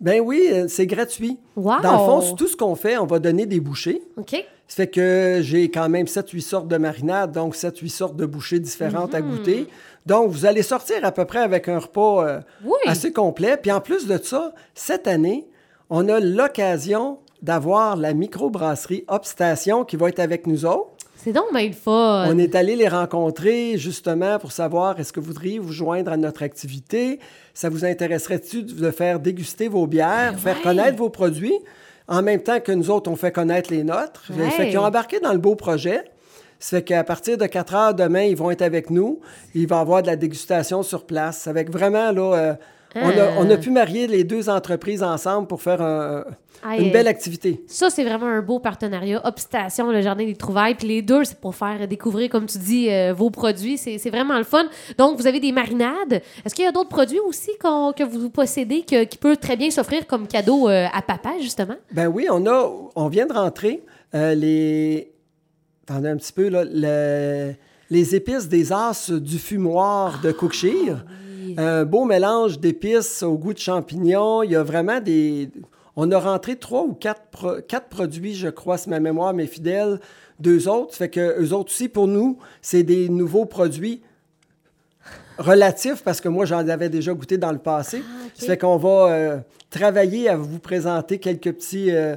Ben 0.00 0.20
oui, 0.20 0.48
euh, 0.52 0.66
c'est 0.68 0.86
gratuit. 0.86 1.38
Wow. 1.56 1.80
Dans 1.82 1.92
le 1.92 1.98
fond, 1.98 2.34
tout 2.36 2.46
ce 2.48 2.56
qu'on 2.56 2.74
fait, 2.74 2.98
on 2.98 3.06
va 3.06 3.18
donner 3.18 3.46
des 3.46 3.60
bouchées. 3.60 4.02
OK. 4.16 4.32
Ça 4.68 4.76
fait 4.76 4.86
que 4.88 5.38
j'ai 5.42 5.70
quand 5.70 5.88
même 5.88 6.06
7-8 6.06 6.40
sortes 6.42 6.68
de 6.68 6.76
marinades, 6.78 7.32
donc 7.32 7.54
7-8 7.54 7.88
sortes 7.90 8.16
de 8.16 8.24
bouchées 8.26 8.58
différentes 8.58 9.14
à 9.14 9.20
goûter. 9.20 9.66
Donc, 10.06 10.30
vous 10.30 10.46
allez 10.46 10.62
sortir 10.62 11.04
à 11.04 11.12
peu 11.12 11.24
près 11.26 11.40
avec 11.40 11.68
un 11.68 11.78
repas 11.78 12.26
euh, 12.26 12.40
Oui. 12.64 12.72
assez 12.86 13.12
complet. 13.12 13.56
Puis 13.56 13.70
en 13.70 13.80
plus 13.80 14.06
de 14.06 14.18
ça, 14.22 14.52
cette 14.74 15.06
année, 15.06 15.46
on 15.90 16.08
a 16.08 16.20
l'occasion 16.20 17.18
d'avoir 17.42 17.96
la 17.96 18.14
microbrasserie 18.14 19.04
Obstation 19.08 19.84
qui 19.84 19.96
va 19.96 20.08
être 20.08 20.20
avec 20.20 20.46
nous 20.46 20.64
autres. 20.64 20.88
C'est 21.22 21.32
donc 21.32 21.52
bien 21.54 21.66
le 21.68 21.72
fun. 21.72 22.26
On 22.28 22.36
est 22.38 22.54
allé 22.56 22.74
les 22.74 22.88
rencontrer 22.88 23.78
justement 23.78 24.38
pour 24.40 24.50
savoir 24.50 24.98
est-ce 24.98 25.12
que 25.12 25.20
vous 25.20 25.26
voudriez 25.28 25.58
vous 25.60 25.70
joindre 25.72 26.10
à 26.10 26.16
notre 26.16 26.42
activité? 26.42 27.20
Ça 27.54 27.68
vous 27.68 27.84
intéresserait-tu 27.84 28.64
de 28.64 28.90
faire 28.90 29.20
déguster 29.20 29.68
vos 29.68 29.86
bières, 29.86 30.36
faire 30.38 30.56
ouais. 30.56 30.62
connaître 30.62 30.96
vos 30.98 31.10
produits, 31.10 31.54
en 32.08 32.22
même 32.22 32.42
temps 32.42 32.58
que 32.58 32.72
nous 32.72 32.90
autres, 32.90 33.08
on 33.10 33.14
fait 33.16 33.30
connaître 33.30 33.70
les 33.72 33.84
nôtres. 33.84 34.24
Ça 34.26 34.34
Ouais. 34.34 34.50
fait 34.50 34.68
qu'ils 34.70 34.78
ont 34.78 34.84
embarqué 34.84 35.20
dans 35.20 35.32
le 35.32 35.38
beau 35.38 35.54
projet. 35.54 36.02
Ça 36.58 36.78
fait 36.78 36.82
qu'à 36.82 37.04
partir 37.04 37.38
de 37.38 37.46
4 37.46 37.74
heures 37.74 37.94
demain, 37.94 38.22
ils 38.22 38.36
vont 38.36 38.50
être 38.50 38.62
avec 38.62 38.90
nous. 38.90 39.20
Il 39.54 39.66
va 39.68 39.76
y 39.76 39.80
avoir 39.80 40.02
de 40.02 40.08
la 40.08 40.16
dégustation 40.16 40.82
sur 40.82 41.04
place. 41.06 41.46
Avec 41.46 41.70
vraiment, 41.70 42.10
là, 42.12 42.34
euh, 42.34 42.54
on, 42.94 43.08
a, 43.08 43.30
on 43.38 43.50
a 43.50 43.56
pu 43.56 43.70
marier 43.70 44.06
les 44.06 44.24
deux 44.24 44.48
entreprises 44.48 45.02
ensemble 45.02 45.46
pour 45.46 45.62
faire 45.62 45.80
un- 45.82 46.24
Ah, 46.64 46.76
une 46.76 46.90
euh, 46.90 46.92
belle 46.92 47.08
activité. 47.08 47.62
Ça, 47.66 47.90
c'est 47.90 48.04
vraiment 48.04 48.26
un 48.26 48.40
beau 48.42 48.60
partenariat. 48.60 49.20
Obstation, 49.26 49.90
le 49.90 50.00
Jardin 50.00 50.24
des 50.24 50.36
Trouvailles. 50.36 50.74
Puis 50.76 50.86
les 50.86 51.02
deux, 51.02 51.24
c'est 51.24 51.40
pour 51.40 51.54
faire 51.56 51.88
découvrir, 51.88 52.28
comme 52.30 52.46
tu 52.46 52.58
dis, 52.58 52.88
euh, 52.90 53.12
vos 53.12 53.30
produits. 53.30 53.78
C'est 53.78 54.10
vraiment 54.10 54.38
le 54.38 54.44
fun. 54.44 54.64
Donc, 54.98 55.18
vous 55.18 55.26
avez 55.26 55.40
des 55.40 55.50
marinades. 55.52 56.22
Est-ce 56.44 56.54
qu'il 56.54 56.64
y 56.64 56.68
a 56.68 56.72
d'autres 56.72 56.88
produits 56.90 57.18
aussi 57.20 57.50
qu'on- 57.60 57.92
que 57.92 58.04
vous 58.04 58.30
possédez 58.30 58.82
que- 58.82 59.04
qui 59.04 59.18
peut 59.18 59.36
très 59.36 59.56
bien 59.56 59.70
s'offrir 59.70 60.06
comme 60.06 60.28
cadeau 60.28 60.68
euh, 60.68 60.86
à 60.92 61.02
papa, 61.02 61.30
justement? 61.40 61.76
Ben 61.92 62.06
oui, 62.06 62.26
on 62.30 62.46
a, 62.46 62.70
on 62.94 63.08
vient 63.08 63.26
de 63.26 63.32
rentrer 63.32 63.82
euh, 64.14 64.34
les, 64.34 65.10
attendez 65.88 66.10
un 66.10 66.16
petit 66.16 66.32
peu 66.32 66.48
là, 66.48 66.64
le- 66.64 67.54
les 67.90 68.14
épices 68.14 68.48
des 68.48 68.72
as 68.72 69.10
du 69.10 69.38
fumoir 69.38 70.20
de 70.22 70.30
Cookshire. 70.32 71.04
Un 71.56 71.84
beau 71.84 72.04
mélange 72.04 72.58
d'épices 72.58 73.22
au 73.22 73.36
goût 73.36 73.52
de 73.52 73.58
champignons. 73.58 74.42
Il 74.42 74.52
y 74.52 74.56
a 74.56 74.62
vraiment 74.62 75.00
des, 75.00 75.50
on 75.96 76.10
a 76.10 76.18
rentré 76.18 76.56
trois 76.56 76.82
ou 76.82 76.94
quatre, 76.94 77.22
pro- 77.30 77.60
quatre 77.66 77.88
produits, 77.88 78.34
je 78.34 78.48
crois, 78.48 78.78
si 78.78 78.88
ma 78.90 79.00
mémoire 79.00 79.34
m'est 79.34 79.46
fidèle. 79.46 80.00
Deux 80.40 80.68
autres, 80.68 80.92
ça 80.92 80.98
fait 80.98 81.10
que 81.10 81.40
eux 81.40 81.52
autres 81.52 81.70
aussi 81.70 81.88
pour 81.88 82.08
nous, 82.08 82.38
c'est 82.60 82.82
des 82.82 83.08
nouveaux 83.08 83.44
produits 83.44 84.02
relatifs 85.38 86.02
parce 86.04 86.20
que 86.20 86.28
moi 86.28 86.44
j'en 86.44 86.66
avais 86.68 86.88
déjà 86.88 87.12
goûté 87.14 87.38
dans 87.38 87.52
le 87.52 87.58
passé. 87.58 88.02
Ça 88.34 88.46
fait 88.46 88.58
qu'on 88.58 88.76
va 88.76 89.12
euh, 89.12 89.38
travailler 89.70 90.28
à 90.28 90.36
vous 90.36 90.58
présenter 90.58 91.18
quelques 91.18 91.52
petits, 91.52 91.90
euh, 91.90 92.16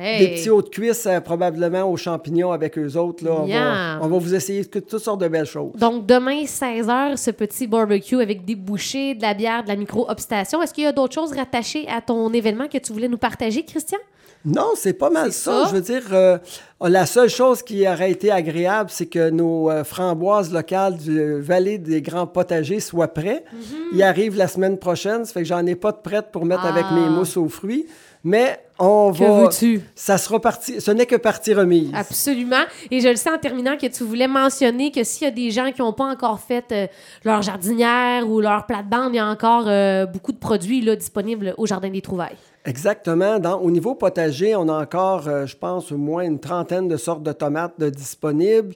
Hey. 0.00 0.18
des 0.26 0.34
petits 0.34 0.50
hauts 0.50 0.62
de 0.62 0.68
cuisse 0.68 1.06
euh, 1.06 1.20
probablement 1.20 1.82
aux 1.90 1.96
champignons 1.96 2.52
avec 2.52 2.78
eux 2.78 2.96
autres. 2.96 3.24
Là. 3.24 3.32
On, 3.32 3.46
va, 3.46 3.98
on 4.02 4.08
va 4.08 4.18
vous 4.18 4.34
essayer 4.34 4.64
que- 4.64 4.78
toutes 4.78 4.98
sortes 5.02 5.20
de 5.20 5.28
belles 5.28 5.46
choses. 5.46 5.72
Donc, 5.74 6.06
demain, 6.06 6.44
16h, 6.44 7.16
ce 7.16 7.30
petit 7.30 7.66
barbecue 7.66 8.20
avec 8.20 8.44
des 8.44 8.54
bouchées, 8.56 9.14
de 9.14 9.22
la 9.22 9.34
bière, 9.34 9.62
de 9.62 9.68
la 9.68 9.76
micro-obstation. 9.76 10.62
Est-ce 10.62 10.72
qu'il 10.74 10.84
y 10.84 10.86
a 10.86 10.92
d'autres 10.92 11.14
choses 11.14 11.32
rattachées 11.32 11.86
à 11.88 12.00
ton 12.00 12.32
événement 12.32 12.68
que 12.68 12.78
tu 12.78 12.92
voulais 12.92 13.08
nous 13.08 13.18
partager, 13.18 13.64
Christian? 13.64 13.98
Non, 14.44 14.70
c'est 14.74 14.94
pas 14.94 15.08
mal 15.10 15.32
ça. 15.32 15.62
ça. 15.64 15.68
Je 15.70 15.74
veux 15.76 15.80
dire, 15.80 16.02
euh, 16.12 16.36
la 16.80 17.06
seule 17.06 17.28
chose 17.28 17.62
qui 17.62 17.86
aurait 17.86 18.10
été 18.10 18.32
agréable, 18.32 18.90
c'est 18.92 19.06
que 19.06 19.30
nos 19.30 19.70
euh, 19.70 19.84
framboises 19.84 20.52
locales 20.52 20.96
du 20.96 21.40
Vallée 21.40 21.78
des 21.78 22.02
Grands 22.02 22.26
Potagers 22.26 22.80
soient 22.80 23.06
prêts. 23.14 23.44
Ils 23.92 24.02
arrivent 24.02 24.36
la 24.36 24.48
semaine 24.48 24.78
prochaine, 24.78 25.24
ça 25.24 25.32
fait 25.32 25.42
que 25.42 25.46
j'en 25.48 25.64
ai 25.64 25.76
pas 25.76 25.92
de 25.92 25.98
prête 25.98 26.32
pour 26.32 26.44
mettre 26.44 26.64
avec 26.66 26.84
Ah. 26.90 26.94
mes 26.94 27.08
mousses 27.08 27.36
aux 27.36 27.48
fruits. 27.48 27.86
Mais 28.24 28.60
on 28.78 29.12
Que 29.12 29.18
va. 29.24 29.42
veux-tu? 29.42 29.80
Ça 29.94 30.16
sera 30.16 30.40
parti. 30.40 30.80
Ce 30.80 30.90
n'est 30.90 31.06
que 31.06 31.16
partie 31.16 31.54
remise. 31.54 31.90
Absolument. 31.94 32.62
Et 32.90 33.00
je 33.00 33.08
le 33.08 33.16
sais 33.16 33.30
en 33.30 33.38
terminant 33.38 33.76
que 33.76 33.86
tu 33.86 34.04
voulais 34.04 34.28
mentionner 34.28 34.90
que 34.92 35.02
s'il 35.02 35.24
y 35.24 35.28
a 35.28 35.32
des 35.32 35.50
gens 35.50 35.72
qui 35.72 35.80
n'ont 35.82 35.92
pas 35.92 36.06
encore 36.06 36.40
fait 36.40 36.64
euh, 36.72 36.86
leur 37.24 37.42
jardinière 37.42 38.28
ou 38.28 38.40
leur 38.40 38.66
plate-bande, 38.66 39.10
il 39.12 39.16
y 39.16 39.18
a 39.18 39.26
encore 39.26 39.64
euh, 39.66 40.06
beaucoup 40.06 40.32
de 40.32 40.38
produits 40.38 40.80
là, 40.80 40.94
disponibles 40.96 41.54
au 41.58 41.66
Jardin 41.66 41.90
des 41.90 42.00
Trouvailles. 42.00 42.36
Exactement. 42.64 43.40
Dans, 43.40 43.58
au 43.60 43.70
niveau 43.70 43.94
potager, 43.96 44.54
on 44.54 44.68
a 44.68 44.80
encore, 44.80 45.26
euh, 45.26 45.46
je 45.46 45.56
pense, 45.56 45.90
au 45.90 45.96
moins 45.96 46.22
une 46.22 46.38
trentaine 46.38 46.86
de 46.86 46.96
sortes 46.96 47.24
de 47.24 47.32
tomates 47.32 47.74
de 47.78 47.90
disponibles. 47.90 48.74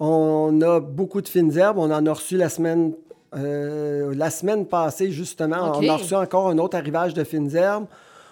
On 0.00 0.58
a 0.62 0.80
beaucoup 0.80 1.20
de 1.20 1.28
fines 1.28 1.56
herbes. 1.56 1.78
On 1.78 1.90
en 1.90 2.04
a 2.06 2.12
reçu 2.12 2.36
la 2.36 2.48
semaine, 2.48 2.92
la 3.32 4.30
semaine 4.30 4.66
passée, 4.66 5.10
justement. 5.10 5.72
On 5.78 5.88
a 5.88 5.96
reçu 5.96 6.14
encore 6.14 6.48
un 6.48 6.58
autre 6.58 6.76
arrivage 6.76 7.14
de 7.14 7.24
fines 7.24 7.54
herbes. 7.54 7.86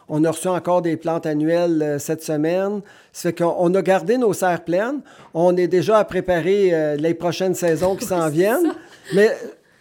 On 0.08 0.22
a 0.24 0.30
reçu 0.30 0.48
encore 0.48 0.82
des 0.82 0.96
plantes 0.96 1.26
annuelles 1.26 1.82
euh, 1.82 1.98
cette 1.98 2.22
semaine. 2.22 2.80
Ça 3.12 3.30
fait 3.30 3.38
qu'on 3.38 3.54
on 3.58 3.74
a 3.74 3.82
gardé 3.82 4.18
nos 4.18 4.32
serres 4.32 4.64
pleines. 4.64 5.00
On 5.32 5.56
est 5.56 5.68
déjà 5.68 5.98
à 5.98 6.04
préparer 6.04 6.70
euh, 6.74 6.96
les 6.96 7.14
prochaines 7.14 7.54
saisons 7.54 7.96
qui 7.96 8.04
s'en 8.06 8.28
viennent. 8.28 8.74
Mais 9.14 9.30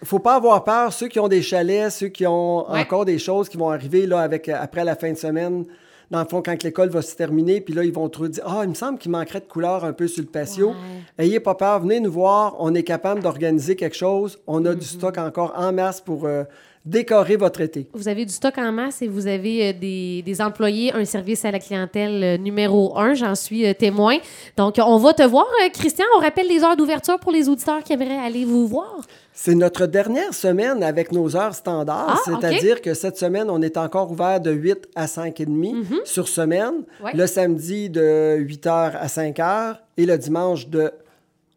il 0.01 0.07
faut 0.07 0.19
pas 0.19 0.35
avoir 0.35 0.63
peur. 0.63 0.93
Ceux 0.93 1.07
qui 1.07 1.19
ont 1.19 1.27
des 1.27 1.41
chalets, 1.41 1.91
ceux 1.91 2.07
qui 2.07 2.25
ont 2.27 2.69
Ouais. 2.71 2.79
encore 2.81 3.05
des 3.05 3.19
choses 3.19 3.49
qui 3.49 3.57
vont 3.57 3.69
arriver 3.69 4.05
là, 4.05 4.19
avec, 4.19 4.47
euh, 4.49 4.55
après 4.59 4.83
la 4.83 4.95
fin 4.95 5.11
de 5.11 5.17
semaine, 5.17 5.65
dans 6.11 6.19
le 6.19 6.27
fond, 6.27 6.41
quand 6.45 6.61
l'école 6.61 6.89
va 6.89 7.01
se 7.01 7.15
terminer, 7.15 7.59
puis 7.59 7.73
là, 7.73 7.83
ils 7.83 7.93
vont 7.93 8.07
trouver 8.07 8.29
dire 8.29 8.43
Ah, 8.45 8.59
il 8.63 8.69
me 8.69 8.75
semble 8.75 8.99
qu'il 8.99 9.09
manquerait 9.11 9.39
de 9.39 9.45
couleur 9.45 9.83
un 9.83 9.93
peu 9.93 10.07
sur 10.07 10.21
le 10.23 10.29
patio. 10.29 10.73
Ayez 11.17 11.39
pas 11.39 11.55
peur, 11.55 11.79
venez 11.79 11.99
nous 11.99 12.11
voir. 12.11 12.55
On 12.59 12.75
est 12.75 12.83
capable 12.83 13.21
d'organiser 13.23 13.75
quelque 13.75 13.95
chose. 13.95 14.39
On 14.45 14.63
a 14.65 14.75
du 14.75 14.85
stock 14.85 15.17
encore 15.17 15.53
en 15.57 15.73
masse 15.73 16.01
pour 16.01 16.25
euh, 16.25 16.43
décorer 16.85 17.35
votre 17.37 17.61
été. 17.61 17.87
Vous 17.93 18.07
avez 18.07 18.25
du 18.25 18.33
stock 18.33 18.57
en 18.57 18.71
masse 18.71 19.01
et 19.01 19.07
vous 19.07 19.27
avez 19.27 19.69
euh, 19.69 19.73
des, 19.73 20.21
des 20.21 20.41
employés, 20.41 20.91
un 20.93 21.05
service 21.05 21.45
à 21.45 21.51
la 21.51 21.59
clientèle 21.59 22.23
euh, 22.23 22.37
numéro 22.37 22.97
un, 22.97 23.13
j'en 23.13 23.35
suis 23.35 23.65
euh, 23.65 23.73
témoin. 23.73 24.17
Donc, 24.57 24.75
on 24.85 24.97
va 24.97 25.13
te 25.13 25.23
voir, 25.23 25.47
Christian. 25.73 26.05
On 26.17 26.19
rappelle 26.21 26.47
les 26.47 26.63
heures 26.63 26.75
d'ouverture 26.75 27.19
pour 27.19 27.31
les 27.31 27.47
auditeurs 27.47 27.83
qui 27.83 27.93
aimeraient 27.93 28.17
aller 28.17 28.43
vous 28.45 28.67
voir. 28.67 28.97
C'est 29.31 29.55
notre 29.55 29.87
dernière 29.87 30.33
semaine 30.33 30.83
avec 30.83 31.11
nos 31.11 31.35
heures 31.35 31.55
standards, 31.55 32.21
Ah, 32.25 32.31
c'est-à-dire 32.39 32.81
que 32.81 32.93
cette 32.93 33.17
semaine, 33.17 33.49
on 33.49 33.61
est 33.61 33.77
encore 33.77 34.11
ouvert 34.11 34.39
de 34.39 34.51
8 34.51 34.89
à 34.95 35.07
5 35.07 35.39
et 35.39 35.45
demi 35.45 35.73
sur 36.05 36.27
semaine, 36.27 36.83
Mhm. 36.99 37.05
Ouais. 37.05 37.11
le 37.15 37.25
samedi 37.27 37.89
de 37.89 38.35
8 38.37 38.65
h 38.67 38.91
à 38.99 39.07
5 39.07 39.37
h 39.37 39.77
et 39.97 40.05
le 40.05 40.17
dimanche 40.17 40.67
de 40.67 40.91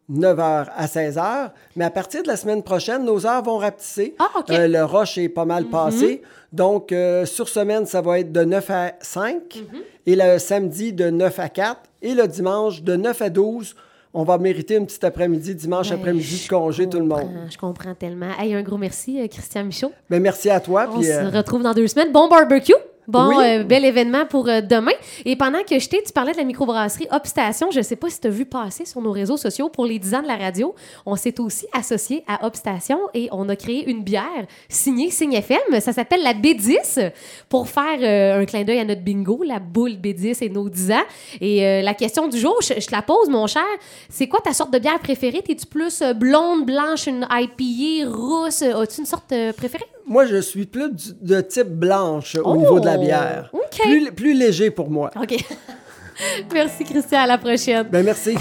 9 0.09 0.37
h 0.37 0.65
à 0.75 0.87
16 0.87 1.17
h. 1.17 1.51
Mais 1.75 1.85
à 1.85 1.89
partir 1.89 2.23
de 2.23 2.27
la 2.27 2.37
semaine 2.37 2.63
prochaine, 2.63 3.03
nos 3.03 3.25
heures 3.25 3.43
vont 3.43 3.57
rapetisser. 3.57 4.15
Ah, 4.19 4.29
OK. 4.39 4.49
Mhm. 4.49 4.55
Euh, 4.55 4.67
le 4.67 4.83
rush 4.85 5.17
est 5.17 5.29
pas 5.29 5.45
mal 5.45 5.65
passé. 5.65 6.21
Donc, 6.53 6.91
euh, 6.91 7.25
sur 7.25 7.49
semaine, 7.49 7.85
ça 7.85 8.01
va 8.01 8.19
être 8.19 8.31
de 8.31 8.43
9 8.45 8.69
à 8.69 8.93
5 9.01 9.41
Mhm. 9.55 9.79
et 10.05 10.15
le 10.15 10.39
samedi 10.39 10.93
de 10.93 11.09
9 11.09 11.39
à 11.39 11.49
4 11.49 11.81
et 12.01 12.13
le 12.13 12.27
dimanche 12.27 12.81
de 12.83 12.95
9 12.95 13.21
à 13.21 13.29
12. 13.29 13.75
On 14.13 14.23
va 14.23 14.37
mériter 14.37 14.75
une 14.75 14.85
petite 14.85 15.03
après-midi, 15.03 15.53
dimanche 15.53 15.89
Ben, 15.89 15.99
après-midi 15.99 16.41
de 16.43 16.49
congé, 16.49 16.87
tout 16.89 16.97
le 16.99 17.05
monde. 17.05 17.29
Je 17.51 17.57
comprends 17.57 17.93
tellement. 17.93 18.29
Hey, 18.39 18.53
un 18.55 18.63
gros 18.63 18.77
merci, 18.77 19.19
euh, 19.21 19.27
Christian 19.27 19.65
Michaud. 19.65 19.91
Ben, 20.09 20.21
merci 20.21 20.49
à 20.49 20.59
toi. 20.59 20.87
On 20.91 21.01
se 21.01 21.07
euh, 21.09 21.29
retrouve 21.29 21.61
dans 21.61 21.73
deux 21.73 21.87
semaines. 21.87 22.11
Bon 22.11 22.27
barbecue! 22.29 22.73
Bon, 23.07 23.29
Oui. 23.29 23.35
euh, 23.39 23.63
bel 23.63 23.85
événement 23.85 24.25
pour 24.25 24.49
euh, 24.49 24.59
demain. 24.59 24.91
Et 25.23 25.37
pendant 25.37 25.63
que 25.63 25.79
je 25.79 25.87
t'ai, 25.87 26.03
tu 26.03 26.11
parlais 26.11 26.33
de 26.33 26.37
la 26.37 26.43
microbrasserie 26.43 27.07
Opstation. 27.11 27.71
Je 27.71 27.77
ne 27.77 27.83
sais 27.83 27.95
pas 27.95 28.09
si 28.09 28.19
tu 28.19 28.27
as 28.27 28.29
vu 28.29 28.45
passer 28.45 28.85
sur 28.85 28.99
nos 29.01 29.13
réseaux 29.13 29.37
sociaux 29.37 29.69
pour 29.69 29.85
les 29.85 29.97
10 29.97 30.15
ans 30.15 30.21
de 30.21 30.27
la 30.27 30.35
radio. 30.35 30.75
On 31.05 31.15
s'est 31.15 31.39
aussi 31.39 31.67
associé 31.71 32.25
à 32.27 32.45
Opstation 32.45 32.99
et 33.13 33.29
on 33.31 33.47
a 33.47 33.55
créé 33.55 33.89
une 33.89 34.03
bière 34.03 34.45
signée 34.67 35.09
Signe 35.09 35.33
FM. 35.35 35.79
Ça 35.79 35.93
s'appelle 35.93 36.21
la 36.21 36.33
B10 36.33 37.11
pour 37.47 37.69
faire 37.69 37.97
euh, 38.01 38.41
un 38.41 38.45
clin 38.45 38.63
d'œil 38.65 38.79
à 38.79 38.85
notre 38.85 39.01
bingo, 39.01 39.41
la 39.45 39.59
boule 39.59 39.93
B10 39.93 40.43
et 40.43 40.49
nos 40.49 40.67
10 40.67 40.91
ans. 40.91 41.05
Et 41.39 41.81
la 41.81 41.93
question 41.93 42.27
du 42.27 42.37
jour, 42.37 42.57
je, 42.61 42.73
je 42.79 42.85
te 42.87 42.91
la 42.91 43.01
pose, 43.01 43.29
mon 43.29 43.47
cher. 43.47 43.63
C'est 44.09 44.27
quoi 44.27 44.41
ta 44.41 44.51
sorte 44.53 44.71
de 44.73 44.79
bière 44.79 44.99
préférée? 44.99 45.41
T'es-tu 45.41 45.65
plus 45.65 46.03
blonde, 46.15 46.65
blanche, 46.65 47.07
une 47.07 47.25
IPA, 47.31 48.09
rousse? 48.09 48.63
As-tu 48.63 48.99
une 48.99 49.05
sorte 49.05 49.33
préférée? 49.55 49.85
Moi, 50.07 50.25
je 50.25 50.39
suis 50.41 50.65
plus 50.65 50.89
du- 50.91 51.13
de 51.21 51.41
type 51.41 51.67
blanche 51.67 52.35
au 52.35 52.41
Oh, 52.51 52.55
niveau 52.57 52.79
de 52.79 52.85
la 52.85 52.97
bière. 52.97 53.49
OK. 53.53 53.81
Plus, 53.81 54.11
plus 54.13 54.33
léger 54.33 54.71
pour 54.71 54.89
moi. 54.89 55.11
OK. 55.21 55.35
Merci, 56.53 56.83
Christian. 56.85 57.19
À 57.19 57.27
la 57.27 57.37
prochaine. 57.37 57.87
Ben, 57.91 58.03
merci. 58.03 58.35